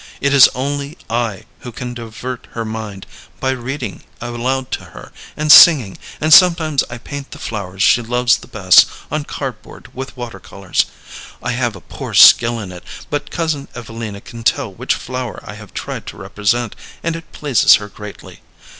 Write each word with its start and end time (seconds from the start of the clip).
It 0.19 0.33
is 0.33 0.49
only 0.55 0.97
I 1.11 1.43
who 1.59 1.71
can 1.71 1.93
divert 1.93 2.47
her 2.53 2.65
mind, 2.65 3.05
by 3.39 3.51
reading 3.51 4.01
aloud 4.19 4.71
to 4.71 4.83
her 4.85 5.11
and 5.37 5.51
singing; 5.51 5.99
and 6.19 6.33
sometimes 6.33 6.83
I 6.89 6.97
paint 6.97 7.29
the 7.29 7.37
flowers 7.37 7.83
she 7.83 8.01
loves 8.01 8.37
the 8.37 8.47
best 8.47 8.87
on 9.11 9.25
card 9.25 9.61
board 9.61 9.93
with 9.93 10.17
water 10.17 10.39
colors. 10.39 10.87
I 11.43 11.51
have 11.51 11.75
a 11.75 11.81
poor 11.81 12.15
skill 12.15 12.59
in 12.59 12.71
it, 12.71 12.83
but 13.11 13.29
Cousin 13.29 13.67
Evelina 13.75 14.21
can 14.21 14.41
tell 14.43 14.73
which 14.73 14.95
flower 14.95 15.39
I 15.45 15.53
have 15.53 15.71
tried 15.71 16.07
to 16.07 16.17
represent, 16.17 16.75
and 17.03 17.15
it 17.15 17.31
pleases 17.31 17.75
her 17.75 17.87
greatly. 17.87 18.41